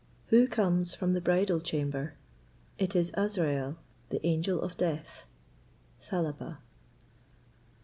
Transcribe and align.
Who 0.29 0.47
comes 0.47 0.95
from 0.95 1.13
the 1.13 1.21
bridal 1.21 1.59
chamber? 1.61 2.15
It 2.79 2.95
is 2.95 3.11
Azrael, 3.13 3.77
the 4.09 4.25
angel 4.25 4.59
of 4.59 4.75
death. 4.75 5.27
Thalaba. 6.01 6.57